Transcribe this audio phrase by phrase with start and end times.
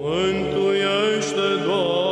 [0.00, 2.07] Mântuiește, Doamne,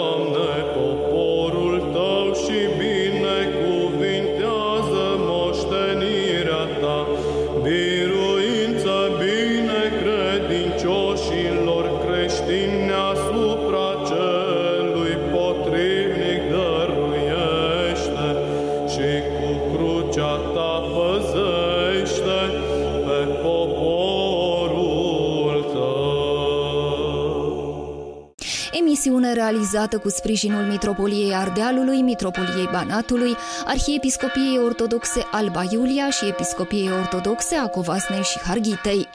[29.66, 37.54] Emisiune realizată cu sprijinul Mitropoliei Ardealului, Mitropoliei Banatului, Arhiepiscopiei Ortodoxe Alba Iulia și Episcopiei Ortodoxe
[37.54, 39.08] a Covasnei și Harghitei.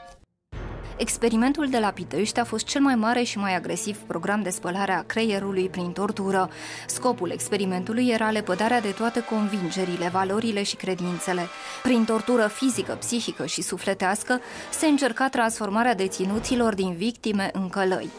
[0.97, 4.91] Experimentul de la Pitești a fost cel mai mare și mai agresiv program de spălare
[4.91, 6.49] a creierului prin tortură.
[6.87, 11.41] Scopul experimentului era lepădarea de toate convingerile, valorile și credințele.
[11.83, 14.39] Prin tortură fizică, psihică și sufletească
[14.71, 18.09] se încerca transformarea deținuților din victime în călăi.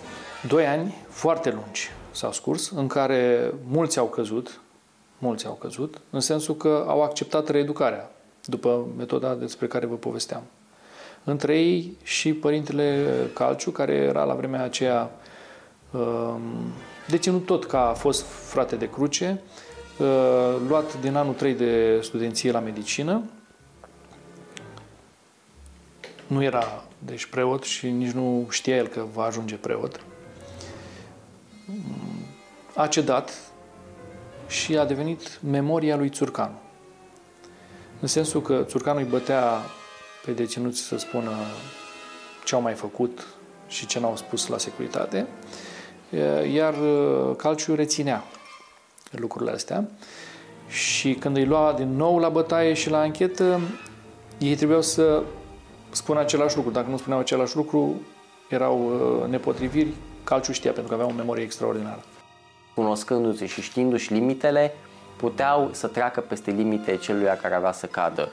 [0.49, 4.61] Doi ani foarte lungi s-au scurs, în care mulți au căzut,
[5.19, 8.11] mulți au căzut, în sensul că au acceptat reeducarea,
[8.45, 10.43] după metoda despre care vă povesteam.
[11.25, 15.11] Între ei și părintele Calciu, care era la vremea aceea
[15.91, 16.41] um,
[17.09, 19.41] deținut tot ca a fost frate de cruce,
[19.99, 20.07] uh,
[20.69, 23.23] luat din anul 3 de studenție la medicină.
[26.27, 30.01] Nu era deci preot și nici nu știa el că va ajunge preot
[32.75, 33.33] a cedat
[34.49, 36.59] și a devenit memoria lui Țurcanu.
[38.01, 39.61] În sensul că Țurcanu îi bătea
[40.25, 41.31] pe deținuți să spună
[42.45, 43.27] ce au mai făcut
[43.67, 45.27] și ce n-au spus la securitate,
[46.53, 46.75] iar
[47.37, 48.25] Calciu reținea
[49.11, 49.89] lucrurile astea
[50.69, 53.61] și când îi lua din nou la bătaie și la anchetă,
[54.39, 55.23] ei trebuiau să
[55.91, 56.71] spună același lucru.
[56.71, 58.01] Dacă nu spuneau același lucru,
[58.49, 58.93] erau
[59.29, 59.93] nepotriviri,
[60.25, 62.03] Calciu știa pentru că avea o memorie extraordinară.
[62.75, 64.75] Cunoscându-se și știindu-și limitele,
[65.17, 68.33] puteau să treacă peste limitele celui care avea să cadă.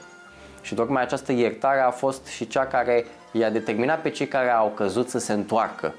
[0.62, 4.68] Și tocmai această iertare a fost și cea care i-a determinat pe cei care au
[4.68, 5.94] căzut să se întoarcă.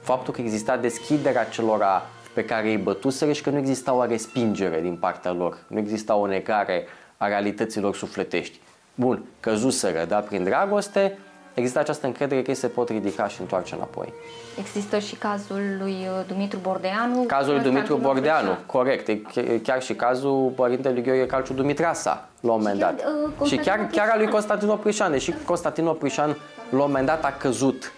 [0.00, 2.02] Faptul că exista deschiderea celora
[2.34, 6.14] pe care îi bătuseră și că nu exista o respingere din partea lor, nu exista
[6.14, 6.86] o negare
[7.16, 8.60] a realităților sufletești.
[8.94, 11.18] Bun, căzuseră, dar prin dragoste,
[11.60, 14.12] există această încredere că ei se pot ridica și întoarce înapoi.
[14.58, 17.22] Există și cazul lui uh, Dumitru Bordeanu.
[17.26, 19.08] Cazul lui Dumitru Bordeanu, corect.
[19.08, 19.20] E
[19.62, 23.04] chiar și cazul părintelui Gheorghe Calciu Dumitrasa, la un moment dat.
[23.40, 26.28] uh, și chiar, chiar a lui Constantin Oprișan, deși Constantin Oprișan
[26.70, 27.92] la un moment dat a căzut,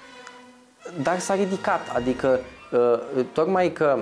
[1.02, 1.80] dar s-a ridicat.
[1.94, 2.40] Adică,
[2.72, 3.98] uh, tocmai că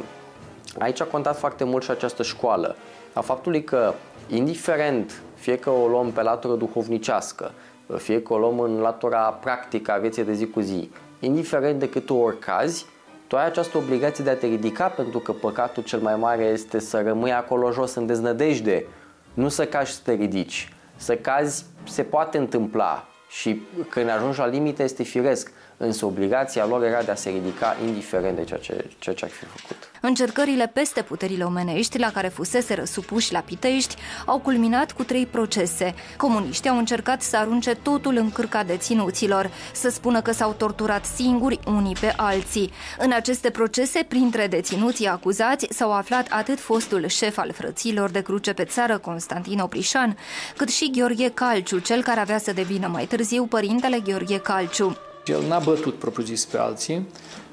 [0.78, 2.76] aici a contat foarte mult și această școală,
[3.12, 3.94] a faptului că,
[4.28, 7.50] indiferent, fie că o luăm pe latură duhovnicească,
[7.96, 10.90] fie că o luăm în latura practică a vieții de zi cu zi,
[11.20, 12.86] indiferent de câte ori cazi,
[13.26, 16.78] tu ai această obligație de a te ridica pentru că păcatul cel mai mare este
[16.78, 18.86] să rămâi acolo jos în deznădejde,
[19.34, 20.72] nu să cazi și să te ridici.
[20.96, 26.84] Să cazi se poate întâmpla și când ajungi la limite este firesc, însă obligația lor
[26.84, 29.89] era de a se ridica indiferent de ceea ce, ceea ce ar fi făcut.
[30.00, 33.96] Încercările peste puterile omenești la care fusese răsupuși la Pitești
[34.26, 35.94] au culminat cu trei procese.
[36.16, 41.58] Comuniștii au încercat să arunce totul în cârca deținuților, să spună că s-au torturat singuri
[41.66, 42.70] unii pe alții.
[42.98, 48.52] În aceste procese, printre deținuții acuzați, s-au aflat atât fostul șef al frăților de cruce
[48.52, 50.16] pe țară, Constantin Oprișan,
[50.56, 54.96] cât și Gheorghe Calciu, cel care avea să devină mai târziu părintele Gheorghe Calciu.
[55.24, 57.06] El n-a bătut propriu-zis pe alții,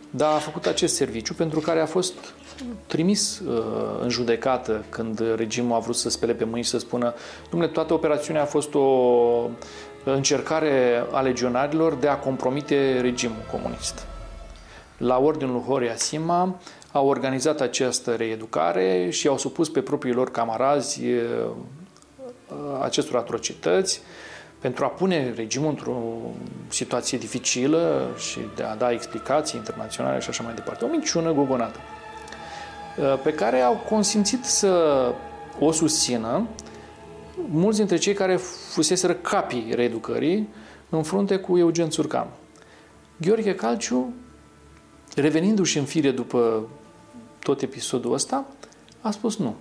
[0.10, 2.14] dar a făcut acest serviciu pentru care a fost
[2.86, 3.64] trimis uh,
[4.02, 7.14] în judecată când regimul a vrut să spele pe mâini și să spună
[7.50, 9.50] domnule, toată operațiunea a fost o
[10.04, 14.06] încercare a legionarilor de a compromite regimul comunist.
[14.98, 16.60] La ordinul Horia Sima
[16.92, 21.50] au organizat această reeducare și au supus pe proprii lor camarazi uh,
[22.82, 24.02] acestor atrocități,
[24.60, 26.02] pentru a pune regimul într-o
[26.68, 30.86] situație dificilă și de a da explicații internaționale și așa mai departe.
[30.86, 31.80] O minciună gogonată
[33.24, 35.14] pe care au consimțit să
[35.60, 36.48] o susțină
[37.50, 38.36] mulți dintre cei care
[38.72, 40.48] fuseseră capii reeducării
[40.90, 42.28] în frunte cu Eugen Țurcan.
[43.18, 44.14] Gheorghe Calciu,
[45.16, 46.68] revenindu-și în fire după
[47.40, 48.46] tot episodul ăsta,
[49.02, 49.56] a spus nu.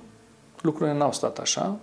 [0.61, 1.77] Lucrurile n-au stat așa,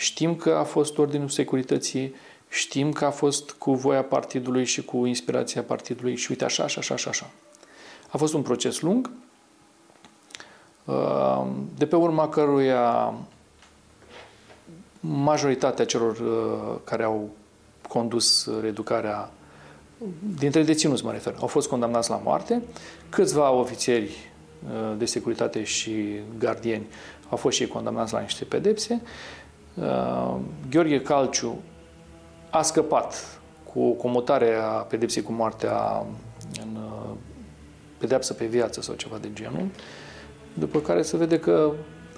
[0.00, 2.14] Știm că a fost Ordinul Securității,
[2.48, 6.80] știm că a fost cu voia partidului și cu inspirația partidului și uite așa, așa,
[6.94, 7.30] așa, așa.
[8.08, 9.10] A fost un proces lung,
[10.84, 13.14] uh, de pe urma căruia
[15.00, 17.30] majoritatea celor uh, care au
[17.88, 19.30] condus reeducarea
[20.38, 22.62] dintre deținuți mă refer, au fost condamnați la moarte,
[23.08, 24.30] câțiva ofițeri
[24.64, 26.86] uh, de securitate și gardieni
[27.30, 29.02] au fost și ei condamnați la niște pedepse.
[29.74, 30.36] Uh,
[30.70, 31.58] Gheorghe Calciu
[32.50, 33.40] a scăpat
[33.72, 36.06] cu comutarea pedepsei cu moartea
[36.62, 37.10] în uh,
[37.98, 39.66] pedeapsă pe viață sau ceva de genul,
[40.54, 41.72] după care se vede că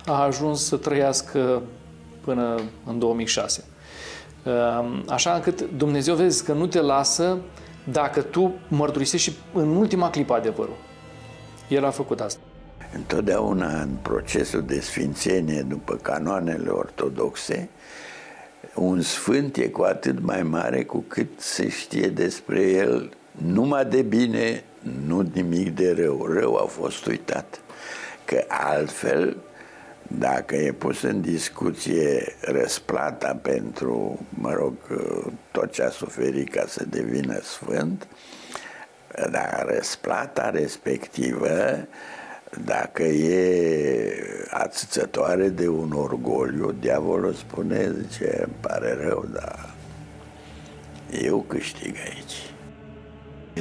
[0.07, 1.63] a ajuns să trăiască
[2.21, 3.65] până în 2006.
[4.45, 7.39] Ehm, așa încât Dumnezeu vezi că nu te lasă
[7.85, 10.77] dacă tu mărturisești și în ultima clipă adevărul.
[11.69, 12.41] El a făcut asta.
[12.95, 17.69] Întotdeauna în procesul de sfințenie după canoanele ortodoxe,
[18.75, 24.03] un sfânt e cu atât mai mare cu cât se știe despre el numai de
[24.03, 24.65] bine,
[25.07, 26.27] nu nimic de rău.
[26.27, 27.61] Rău a fost uitat.
[28.25, 29.37] Că altfel
[30.19, 34.75] dacă e pus în discuție răsplata pentru, mă rog,
[35.51, 38.07] tot ce a suferit ca să devină sfânt,
[39.31, 41.87] dar răsplata respectivă,
[42.61, 44.13] dacă e
[44.51, 49.75] ațățătoare de un orgoliu, diavolul spune, zice, îmi pare rău, dar
[51.23, 52.53] eu câștig aici.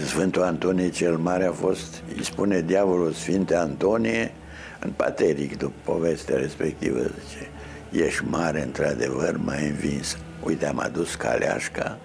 [0.05, 4.31] Sfântul Antonie cel Mare a fost, îi spune diavolul Sfinte Antonie,
[4.79, 7.49] în pateric, după povestea respectivă, zice,
[8.05, 10.17] ești mare într-adevăr, mai învins.
[10.43, 11.97] Uite, am adus caleașca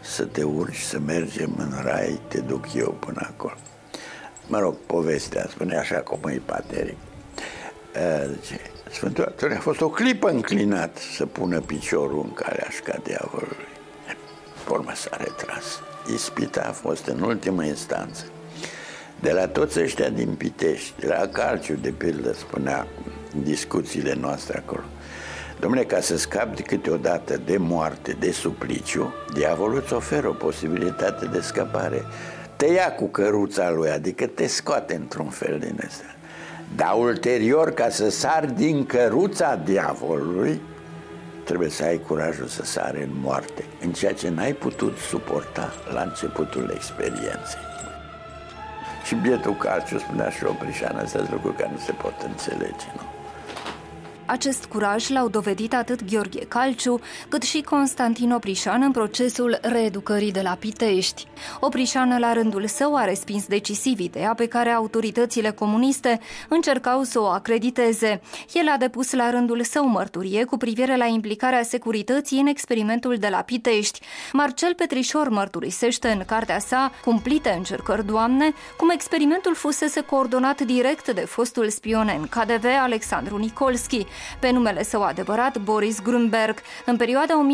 [0.00, 3.56] să te urci, să mergem în rai, te duc eu până acolo.
[4.46, 6.96] Mă rog, povestea spune așa cum e pateric.
[8.40, 8.60] Zice,
[8.90, 13.68] Sfântul Actor a fost o clipă înclinat să pună piciorul în caleașca diavolului.
[14.64, 15.80] Pe urmă s-a retras.
[16.12, 18.24] Ispita a fost în ultimă instanță
[19.20, 22.86] de la toți ăștia din Pitești, de la Calciu, de pildă, spunea
[23.34, 24.84] în discuțiile noastre acolo.
[25.60, 31.40] Domnule, ca să scapi câteodată de moarte, de supliciu, diavolul îți oferă o posibilitate de
[31.40, 32.04] scăpare.
[32.56, 36.04] Te ia cu căruța lui, adică te scoate într-un fel din asta.
[36.76, 40.60] Dar ulterior, ca să sari din căruța diavolului,
[41.44, 46.02] trebuie să ai curajul să sari în moarte, în ceea ce n-ai putut suporta la
[46.02, 47.64] începutul experienței.
[49.04, 53.15] Și bietul Calciu spunea și Oprișan, astea sunt lucruri care nu se pot înțelege, nu?
[54.26, 60.40] Acest curaj l-au dovedit atât Gheorghe Calciu, cât și Constantin Oprișan în procesul reeducării de
[60.40, 61.26] la Pitești.
[61.60, 67.24] Oprișan, la rândul său, a respins decisiv ideea pe care autoritățile comuniste încercau să o
[67.24, 68.20] acrediteze.
[68.52, 73.28] El a depus la rândul său mărturie cu privire la implicarea securității în experimentul de
[73.28, 74.00] la Pitești.
[74.32, 81.20] Marcel Petrișor mărturisește în cartea sa, Cumplite încercări, Doamne, cum experimentul fusese coordonat direct de
[81.20, 84.06] fostul spion în KDV Alexandru Nikolski,
[84.38, 86.58] pe numele său adevărat Boris Grunberg.
[86.84, 87.46] În perioada 1948-1953,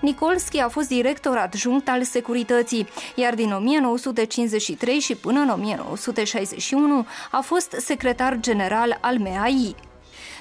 [0.00, 7.40] Nikolski a fost director adjunct al securității, iar din 1953 și până în 1961 a
[7.40, 9.91] fost secretar general al MEAI.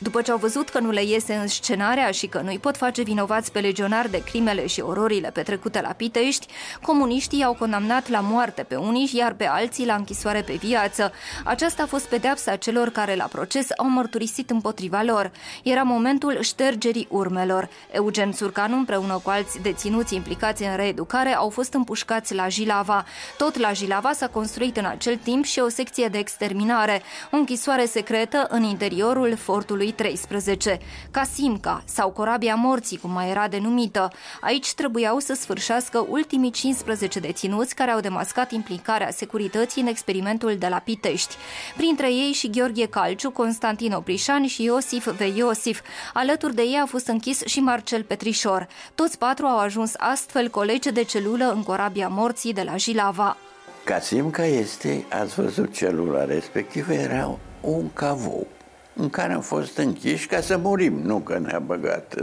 [0.04, 3.02] După ce au văzut că nu le iese în scenarea și că nu-i pot face
[3.02, 6.48] vinovați pe legionari de crimele și ororile petrecute la Pitești,
[6.82, 11.12] comuniștii au condamnat la moarte pe unii, iar pe alții la închisoare pe viață.
[11.44, 15.32] Aceasta a fost pedeapsa celor care la proces au mărturisit împotriva lor.
[15.64, 17.70] Era momentul ștergerii urmelor.
[17.92, 23.06] Eugen Țurcanu împreună cu alți deținuți implicați în reeducare au fost împușcați la Jilava.
[23.38, 27.86] Tot la Jilava s-a construit în acel timp și o secție de exterminare, o închisoare
[27.86, 30.80] secretă în interiorul fortului 13,
[31.12, 34.12] Casimca sau Corabia Morții, cum mai era denumită.
[34.42, 40.68] Aici trebuiau să sfârșească ultimii 15 deținuți care au demascat implicarea securității în experimentul de
[40.68, 41.36] la Pitești.
[41.78, 45.38] Printre ei și Gheorghe Calciu, Constantin Oprișan și Iosif V.
[45.38, 45.82] Iosif.
[46.14, 48.68] Alături de ei a fost închis și Marcel Petrișor.
[48.96, 53.38] Toți patru au ajuns astfel colegi de celulă în Corabia Morții de la Jilava.
[53.84, 58.48] Casimca este, ați văzut celula respectivă, era un cavou
[58.94, 62.16] în care am fost închiși ca să murim, nu că ne-a băgat.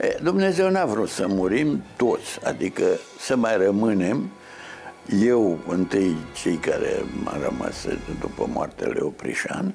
[0.00, 2.84] E, Dumnezeu n-a vrut să murim toți, adică
[3.18, 4.30] să mai rămânem
[5.20, 7.86] eu, întâi cei care m-am rămas
[8.20, 9.74] după moartea lui Oprișan,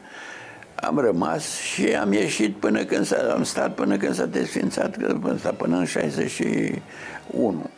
[0.76, 5.54] am rămas și am ieșit până când s-a, am stat până când s-a desfințat, până,
[5.58, 7.70] până în 61,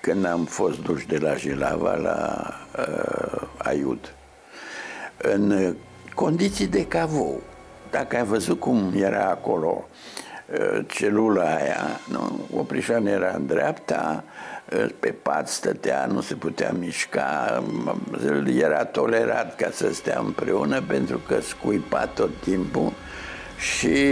[0.00, 4.14] când am fost duși de la Jilava la uh, Aiud.
[5.16, 5.74] În
[6.24, 7.40] condiții de cavou.
[7.90, 9.88] Dacă ai văzut cum era acolo
[10.52, 12.40] uh, celula aia, nu?
[12.56, 14.24] Oprișan era în dreapta,
[14.72, 17.62] uh, pe pat stătea, nu se putea mișca,
[18.60, 22.92] era tolerat ca să stea împreună pentru că scuipa tot timpul
[23.58, 24.06] Și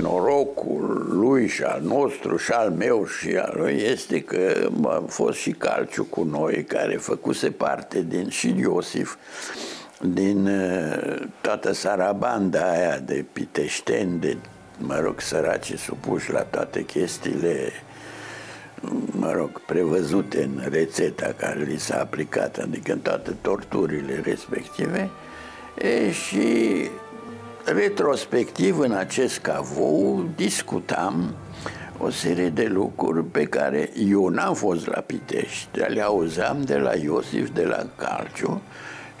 [0.00, 5.38] norocul lui și al nostru și al meu și al lui este că a fost
[5.38, 9.16] și Calciu cu noi, care făcuse parte din și Iosif,
[10.00, 14.36] din uh, toată sarabanda aia de piteșteni, de,
[14.78, 17.72] mă rog, săraci supuși la toate chestiile
[19.10, 25.10] mă rog, prevăzute în rețeta care li s-a aplicat, adică în toate torturile respective,
[25.78, 26.88] e, și
[27.64, 31.34] retrospectiv în acest cavou discutam
[31.98, 36.94] o serie de lucruri pe care eu n-am fost la Pitești, le auzeam de la
[36.94, 38.62] Iosif, de la Calciu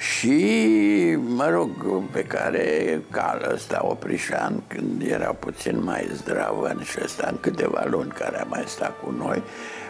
[0.00, 1.70] și, mă rog,
[2.10, 8.10] pe care cal ăsta Oprișan, când era puțin mai zdravă și ăsta în câteva luni
[8.10, 9.42] care a mai stat cu noi,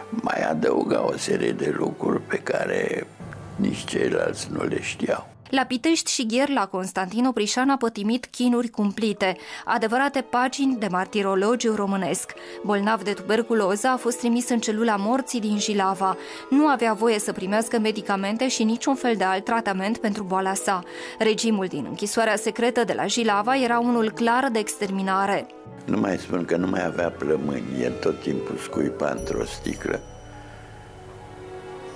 [0.09, 3.07] mai adăuga o serie de lucruri pe care
[3.55, 5.29] nici ceilalți nu le știau.
[5.51, 12.33] La Pitești și Gherla, Constantin Oprișan a pătimit chinuri cumplite, adevărate pagini de martirologiu românesc.
[12.63, 16.17] Bolnav de tuberculoză a fost trimis în celula morții din Jilava.
[16.49, 20.83] Nu avea voie să primească medicamente și niciun fel de alt tratament pentru boala sa.
[21.19, 25.47] Regimul din închisoarea secretă de la Jilava era unul clar de exterminare.
[25.85, 29.99] Nu mai spun că nu mai avea plămâni, el tot timpul scuipa într-o sticlă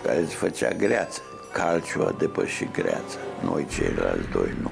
[0.04, 1.22] care îți făcea greață.
[1.56, 4.72] Calciu a depășit greața, noi ceilalți doi nu.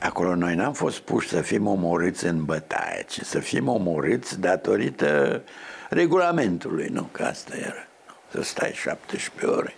[0.00, 5.42] Acolo noi n-am fost puși să fim omorâți în bătaie, ci să fim omorâți datorită
[5.88, 7.02] regulamentului, nu?
[7.12, 7.86] Că asta era.
[8.30, 9.74] Să stai 17 ore.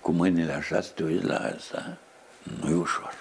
[0.00, 1.96] Cu mâinile așa să te uiți la asta,
[2.60, 3.14] nu e ușor.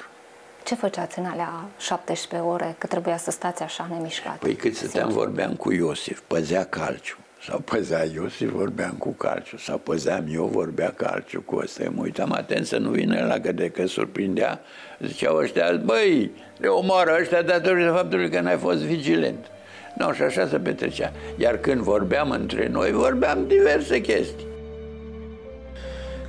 [0.63, 4.37] Ce făceați în alea 17 ore, că trebuia să stați așa nemișcat?
[4.37, 7.17] Păi cât stăteam, vorbeam cu Iosif, păzea calciu.
[7.47, 11.83] Sau păzea Iosif, vorbeam cu Calciu, sau păzeam eu, vorbea Calciu cu ăsta.
[11.89, 14.61] Mă uitam atent să nu vină la că de că surprindea.
[14.99, 19.45] Ziceau ăștia, băi, le omoară ăștia datorită faptului că n-ai fost vigilent.
[19.93, 21.11] Nu, și așa se petrecea.
[21.37, 24.47] Iar când vorbeam între noi, vorbeam diverse chestii.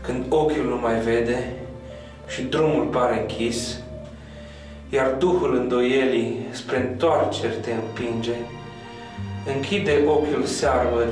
[0.01, 1.53] Când ochiul nu mai vede
[2.29, 3.79] și drumul pare închis,
[4.89, 8.35] iar Duhul îndoielii spre întoarceri te împinge,
[9.55, 11.07] închide ochiul searbă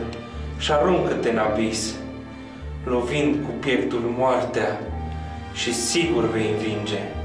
[0.58, 1.94] și aruncă-te în abis,
[2.84, 4.80] lovind cu pieptul moartea
[5.52, 7.17] și sigur vei învinge.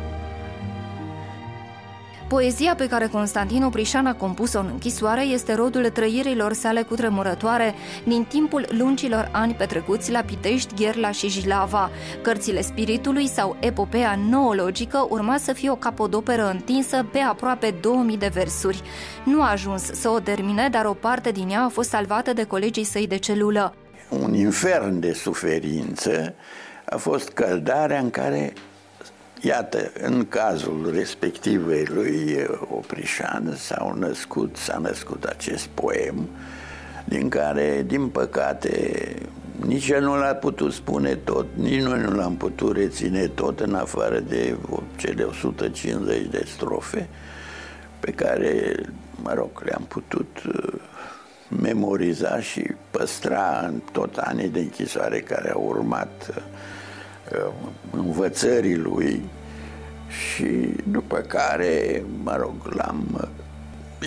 [2.34, 7.74] Poezia pe care Constantin Oprișan a compus-o în închisoare este rodul trăirilor sale cutremurătoare
[8.04, 11.90] din timpul lungilor ani petrecuți la Pitești, Gherla și Jilava.
[12.22, 18.32] Cărțile spiritului sau epopea noologică urma să fie o capodoperă întinsă pe aproape 2000 de
[18.34, 18.82] versuri.
[19.26, 22.44] Nu a ajuns să o termine, dar o parte din ea a fost salvată de
[22.44, 23.76] colegii săi de celulă.
[24.10, 26.34] Un infern de suferință
[26.86, 28.54] a fost căldarea în care
[29.46, 36.30] Iată, în cazul respectivei lui Oprișan s-au născut, s-a născut acest poem,
[37.06, 39.06] din care, din păcate,
[39.66, 43.76] nici el nu l-a putut spune tot, nici noi nu l-am putut reține tot, în
[43.76, 44.58] afară de
[44.96, 47.10] cele 150 de strofe,
[48.00, 48.76] pe care,
[49.22, 50.74] mă rog, le-am putut uh,
[51.62, 56.83] memoriza și păstra în tot anii de închisoare care au urmat uh, Uh,
[57.92, 59.24] învățării lui
[60.08, 63.28] și după care, mă rog, l-am uh,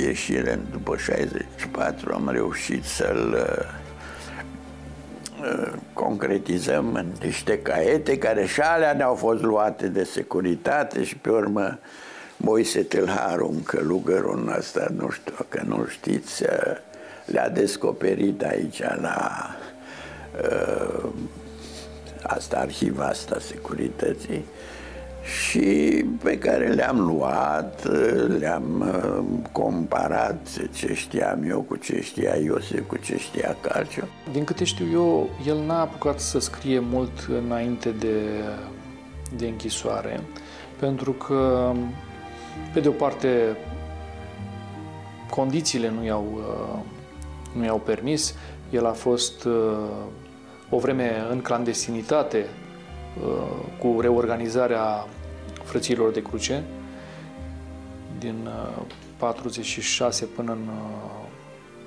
[0.03, 3.75] ieșire după 64 am reușit să-l uh,
[5.93, 11.79] concretizăm în niște caiete care și alea ne-au fost luate de securitate și pe urmă
[12.37, 16.45] Moise Tâlharu, un călugărul ăsta, nu știu că nu știți,
[17.27, 19.51] le-a descoperit aici la
[20.43, 21.09] uh,
[22.27, 24.45] asta, arhiva asta securității
[25.27, 27.89] și pe care le-am luat,
[28.39, 34.09] le-am uh, comparat ce știam eu cu ce știa Iosef, cu ce știa Calciu.
[34.33, 38.17] Din câte știu eu, el n-a apucat să scrie mult înainte de,
[39.37, 40.21] de închisoare,
[40.79, 41.73] pentru că,
[42.73, 43.57] pe de o parte,
[45.31, 46.79] condițiile nu i-au, uh,
[47.53, 48.35] nu i-au permis.
[48.71, 49.53] El a fost uh,
[50.71, 52.47] o vreme în clandestinitate
[53.25, 53.33] uh,
[53.79, 55.07] cu reorganizarea
[55.65, 56.63] frăților de cruce
[58.19, 58.49] din
[59.17, 60.69] 46 uh, până în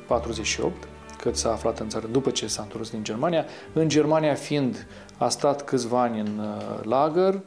[0.08, 3.46] 48, uh, cât s-a aflat în țară după ce s-a întors din Germania.
[3.74, 6.42] În Germania fiind, a stat câțiva ani în
[6.82, 7.40] lagăr,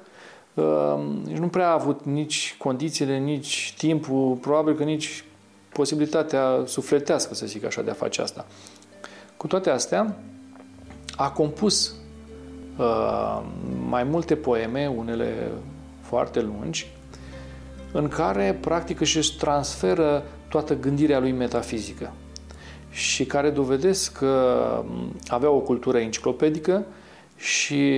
[1.24, 5.24] nici nu prea a avut nici condițiile, nici timpul, probabil că nici
[5.72, 8.46] posibilitatea sufletească, să zic așa, de a face asta.
[9.36, 10.16] Cu toate astea,
[11.22, 11.94] a compus
[12.76, 13.42] uh,
[13.88, 15.50] mai multe poeme, unele
[16.00, 16.86] foarte lungi,
[17.92, 22.12] în care practic își transferă toată gândirea lui metafizică
[22.90, 24.56] și care dovedesc că
[25.26, 26.84] avea o cultură enciclopedică
[27.36, 27.92] și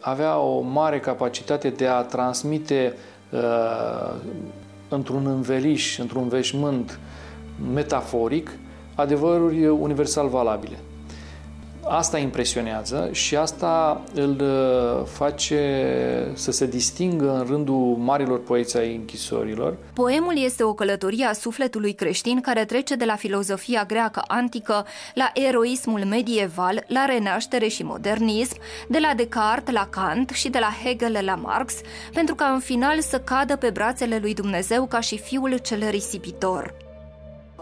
[0.00, 2.96] avea o mare capacitate de a transmite
[3.30, 4.14] uh,
[4.88, 6.98] într-un înveliș, într-un veșmânt
[7.72, 8.50] metaforic,
[8.94, 10.78] adevăruri universal valabile.
[11.88, 18.94] Asta impresionează și asta îl uh, face să se distingă în rândul marilor poeți ai
[18.94, 19.76] închisorilor.
[19.92, 25.30] Poemul este o călătorie a sufletului creștin care trece de la filozofia greacă antică la
[25.34, 28.56] eroismul medieval, la renaștere și modernism,
[28.88, 31.74] de la Descartes la Kant și de la Hegel la Marx,
[32.12, 36.74] pentru ca în final să cadă pe brațele lui Dumnezeu ca și fiul cel risipitor.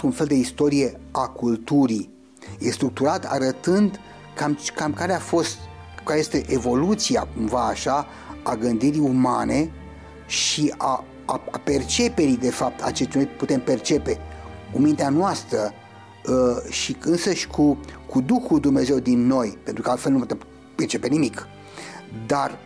[0.02, 2.10] Un fel de istorie a culturii
[2.58, 4.00] e structurat arătând
[4.40, 5.58] cam, cam care a fost,
[6.04, 8.06] care este evoluția cumva așa
[8.42, 9.70] a gândirii umane
[10.26, 14.18] și a, a, a perceperii de fapt a ce noi putem percepe
[14.72, 15.72] cu mintea noastră
[16.26, 20.38] uh, și însăși cu, cu Duhul Dumnezeu din noi, pentru că altfel nu putem
[20.74, 21.46] percepe nimic.
[22.26, 22.58] Dar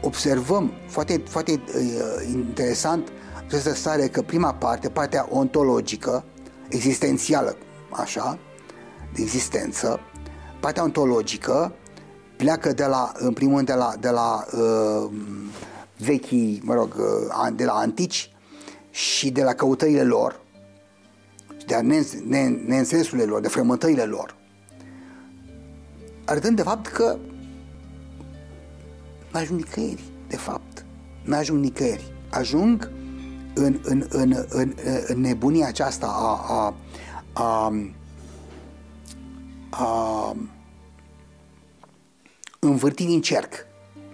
[0.00, 3.08] observăm foarte, foarte uh, interesant
[3.46, 6.24] această stare că prima parte, partea ontologică,
[6.68, 7.56] existențială,
[7.90, 8.38] așa,
[9.14, 10.00] de existență,
[10.60, 11.74] partea ontologică
[12.36, 15.10] pleacă de la, în primul rând, de la, de la uh,
[15.98, 18.32] vechii, mă rog, uh, de la antici
[18.90, 20.40] și de la căutările lor,
[21.66, 21.80] de a
[22.66, 24.36] neînsensurile lor, de frământările lor,
[26.24, 27.16] arătând de fapt că
[29.32, 30.84] nu ajung nicăieri, de fapt.
[31.24, 32.12] Nu ajung nicăieri.
[32.30, 32.90] Ajung
[33.54, 34.74] în, în, în, în,
[35.06, 36.74] în nebunia aceasta a, a,
[37.42, 37.72] a
[39.70, 40.36] a
[42.58, 43.66] învârti din cerc.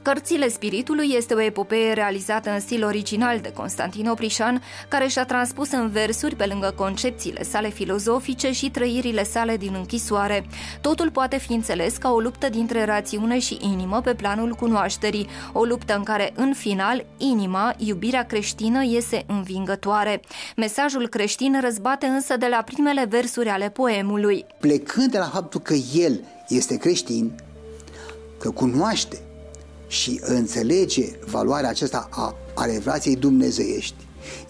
[0.07, 5.71] Cărțile Spiritului este o epopee realizată în stil original de Constantin Oprișan, care și-a transpus
[5.73, 10.47] în versuri, pe lângă concepțiile sale filozofice și trăirile sale din închisoare.
[10.81, 15.65] Totul poate fi înțeles ca o luptă dintre rațiune și inimă pe planul cunoașterii, o
[15.65, 20.21] luptă în care, în final, inima, iubirea creștină, iese învingătoare.
[20.57, 24.45] Mesajul creștin răzbate însă de la primele versuri ale poemului.
[24.61, 27.33] Plecând de la faptul că el este creștin,
[28.39, 29.21] că cunoaște
[29.97, 33.95] și înțelege valoarea aceasta a, a revelației dumnezeiești,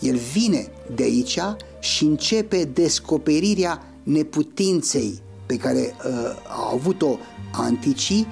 [0.01, 1.39] el vine de aici
[1.81, 6.13] și începe descoperirea neputinței pe care uh,
[6.49, 7.19] au avut-o
[7.53, 8.27] anticii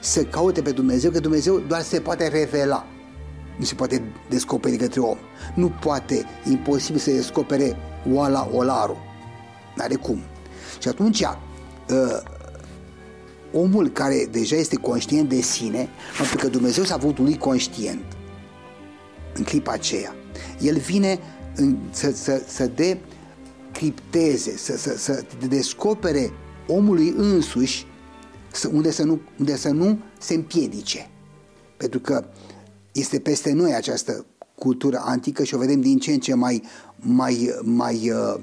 [0.00, 2.86] să caute pe Dumnezeu, că Dumnezeu doar se poate revela.
[3.58, 5.16] Nu se poate descoperi către om.
[5.54, 7.76] Nu poate, imposibil să descopere
[8.12, 8.96] oala olarul.
[9.76, 10.20] N-are cum.
[10.80, 11.26] Și atunci, uh,
[13.52, 18.04] omul care deja este conștient de sine, pentru că Dumnezeu s-a avut lui conștient
[19.34, 20.14] în clipa aceea.
[20.60, 21.18] El vine
[21.56, 22.70] în, să, să, să
[23.72, 26.30] decripteze, să, să, să descopere
[26.66, 27.86] omului însuși
[28.52, 31.10] să, unde, să nu, unde să nu se împiedice.
[31.76, 32.24] Pentru că
[32.92, 36.62] este peste noi această cultură antică și o vedem din ce în ce mai,
[36.96, 38.34] mai, mai uh,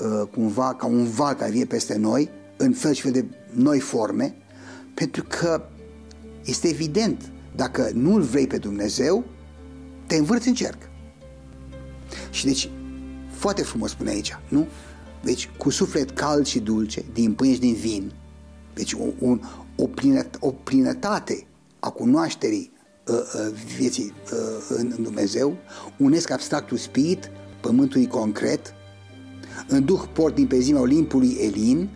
[0.00, 3.78] uh, cumva ca un val care vine peste noi în fel și fel de noi
[3.78, 4.36] forme
[4.94, 5.62] pentru că
[6.44, 9.24] este evident, dacă nu îl vrei pe Dumnezeu,
[10.06, 10.90] te învârți în cerc.
[12.30, 12.70] Și deci,
[13.30, 14.66] foarte frumos spune aici, nu?
[15.22, 18.12] Deci, cu suflet cald și dulce, din pâine și din vin,
[18.74, 19.40] deci o, un,
[19.76, 21.46] o, plinăt, o plinătate
[21.80, 22.72] a cunoașterii
[23.06, 25.56] uh, uh, vieții uh, în, în Dumnezeu,
[25.96, 28.74] unesc abstractul spirit, pământului concret,
[29.68, 31.88] în duh port din pezimea Olimpului Elin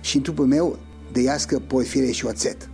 [0.00, 0.78] și în trupul meu
[1.12, 2.70] de iască, porfire și oțet.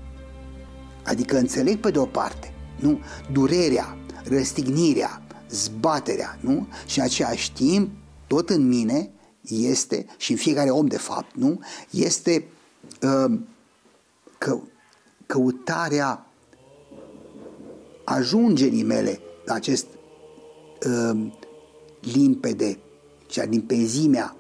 [1.05, 3.01] Adică înțeleg pe de o parte, nu?
[3.33, 6.69] Durerea, răstignirea, zbaterea, nu?
[6.87, 7.91] Și în același timp,
[8.27, 11.61] tot în mine este, și în fiecare om de fapt, nu?
[11.91, 12.45] Este
[13.03, 13.39] uh,
[14.39, 14.59] că,
[15.27, 16.27] căutarea
[18.05, 19.87] ajungerii mele la acest
[20.87, 21.33] uh,
[22.01, 22.79] limpede
[23.29, 24.37] și a limpezimea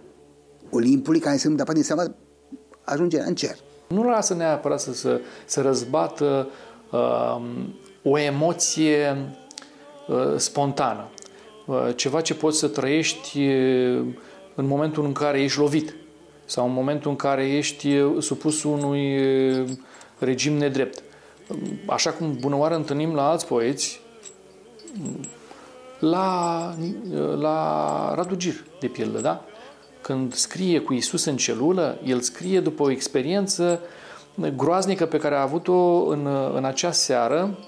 [0.71, 2.15] Olimpului, care înseamnă, de înseamnă
[2.85, 3.59] ajungerea în cer.
[3.89, 6.49] Nu lasă neapărat să, să, să răzbată
[6.91, 7.41] uh,
[8.03, 9.17] o emoție
[10.07, 11.09] uh, spontană,
[11.67, 14.07] uh, ceva ce poți să trăiești uh,
[14.55, 15.95] în momentul în care ești lovit
[16.45, 19.19] sau în momentul în care ești uh, supus unui
[19.61, 19.69] uh,
[20.19, 21.03] regim nedrept.
[21.87, 24.01] Așa cum bunăoară întâlnim la alți poeți,
[25.99, 26.75] la,
[27.39, 29.45] la Radu Gir, de pildă, da?
[30.09, 33.81] Când scrie cu Isus în celulă, el scrie după o experiență
[34.57, 37.59] groaznică pe care a avut-o în, în acea seară,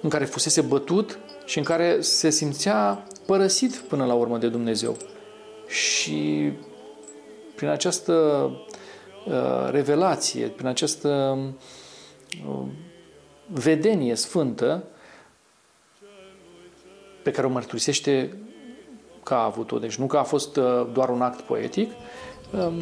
[0.00, 4.96] în care fusese bătut și în care se simțea părăsit până la urmă de Dumnezeu.
[5.68, 6.52] Și
[7.54, 8.12] prin această
[9.26, 11.38] uh, revelație, prin această
[12.48, 12.66] uh,
[13.46, 14.84] vedenie sfântă
[17.22, 18.36] pe care o mărturisește
[19.24, 21.90] că a avut-o, deci nu că a fost uh, doar un act poetic,
[22.66, 22.74] um,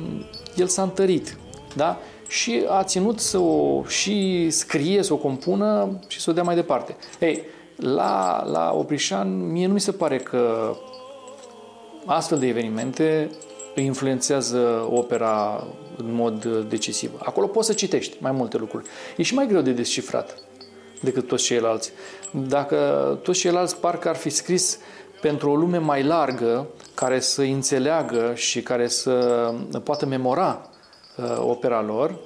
[0.57, 1.37] el s-a întărit,
[1.77, 1.99] da?
[2.29, 6.55] Și a ținut să o și scrie, să o compună și să o dea mai
[6.55, 6.97] departe.
[7.21, 7.43] Ei,
[7.77, 10.75] la, la Oprișan, mie nu mi se pare că
[12.05, 13.31] astfel de evenimente
[13.75, 17.11] îi influențează opera în mod decisiv.
[17.19, 18.85] Acolo poți să citești mai multe lucruri.
[19.17, 20.39] E și mai greu de descifrat
[21.01, 21.93] decât toți ceilalți.
[22.49, 22.77] Dacă
[23.23, 24.79] toți ceilalți parcă ar fi scris
[25.23, 29.15] pentru o lume mai largă, care să înțeleagă și care să
[29.85, 30.71] poată memora
[31.17, 32.19] uh, opera lor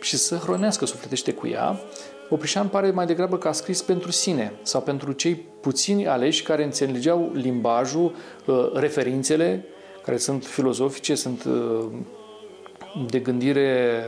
[0.00, 1.80] și să hrănească sufletește cu ea,
[2.28, 6.64] Oprișan pare mai degrabă că a scris pentru sine sau pentru cei puțini aleși care
[6.64, 8.14] înțelegeau limbajul,
[8.46, 9.64] uh, referințele,
[10.04, 11.84] care sunt filozofice, sunt uh,
[13.10, 14.02] de gândire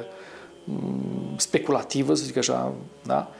[0.64, 3.30] mm, speculativă, să zic așa, da?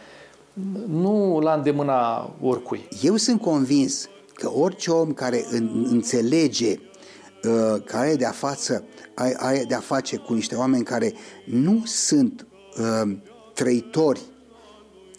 [0.87, 2.89] Nu la îndemâna oricui.
[3.03, 5.45] Eu sunt convins că orice om care
[5.91, 8.85] înțelege uh, care are de-a, față,
[9.37, 11.13] are de-a face cu niște oameni care
[11.47, 12.47] nu sunt
[12.79, 13.17] uh,
[13.55, 14.21] trăitori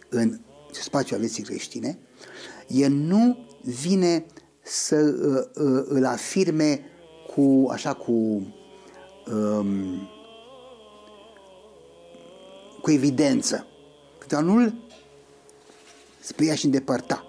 [0.10, 0.40] în
[0.72, 2.00] spațiul vieții creștine,
[2.68, 4.26] el nu vine
[4.62, 6.82] să uh, uh, îl afirme
[7.34, 10.10] cu, așa, cu, um,
[12.82, 13.66] cu evidență.
[14.28, 14.74] Dar nu-l
[16.28, 17.26] spria și îndepărta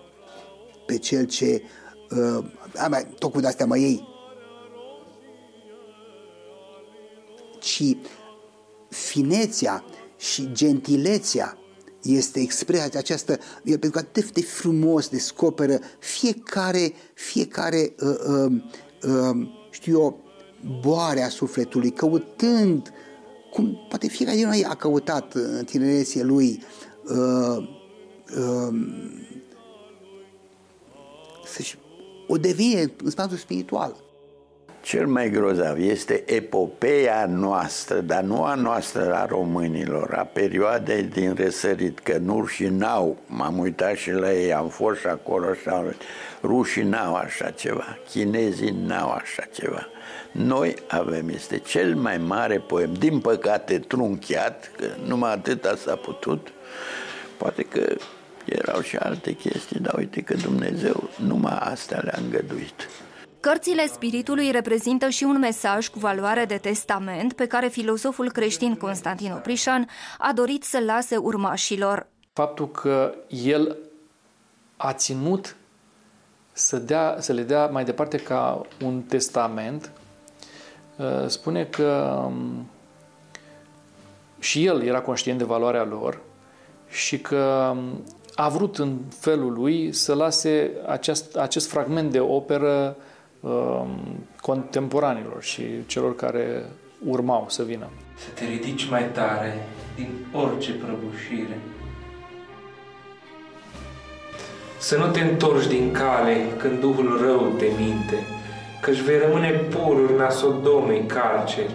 [0.86, 1.62] pe cel ce
[2.10, 2.44] uh,
[2.76, 4.08] a, tot cu de-astea mă iei.
[7.60, 7.96] Ci
[8.88, 9.84] finețea
[10.16, 11.58] și gentilețea
[12.02, 18.52] este expresia aceasta, pentru că atât de frumos descoperă fiecare, fiecare, uh, uh,
[19.02, 20.20] uh, știu eu,
[20.80, 22.92] boarea sufletului, căutând,
[23.52, 26.62] cum poate fiecare din noi a căutat în tinerețe lui,
[27.04, 27.77] uh, uh,
[31.44, 31.78] să-și
[32.26, 33.96] o devine în spațiul spiritual.
[34.80, 41.34] Cel mai grozav este epopeea noastră, dar nu a noastră a românilor, a perioadei din
[41.34, 45.68] răsărit, că nu și n-au, m-am uitat și la ei, am fost și acolo și
[45.68, 45.94] am
[46.42, 49.86] rușii n-au așa ceva, chinezii n-au așa ceva.
[50.32, 56.48] Noi avem, este cel mai mare poem, din păcate trunchiat, că numai atâta s-a putut,
[57.36, 57.96] poate că
[58.48, 62.88] erau și alte chestii, dar uite că Dumnezeu numai astea le-a îngăduit.
[63.40, 69.32] Cărțile spiritului reprezintă și un mesaj cu valoare de testament pe care filozoful creștin Constantin
[69.32, 72.06] Oprișan a dorit să lase urmașilor.
[72.32, 73.76] Faptul că el
[74.76, 75.56] a ținut
[76.52, 79.90] să, dea, să le dea mai departe ca un testament,
[80.96, 82.68] uh, spune că um,
[84.38, 86.20] și el era conștient de valoarea lor
[86.88, 88.04] și că um,
[88.38, 92.96] a vrut în felul lui să lase acest, acest fragment de operă
[93.40, 96.64] Um, contemporanilor și celor care
[97.06, 97.86] urmau să vină.
[98.16, 101.58] Să te ridici mai tare din orice prăbușire.
[104.78, 108.16] Să nu te întorci din cale când Duhul rău te minte,
[108.80, 111.74] căci vei rămâne pur urmea Sodomei calceri,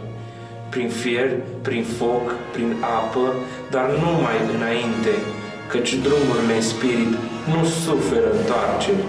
[0.70, 3.34] prin fier, prin foc, prin apă,
[3.72, 5.10] dar numai înainte,
[5.68, 7.14] căci drumurile în spirit
[7.52, 9.04] nu suferă întoarceri.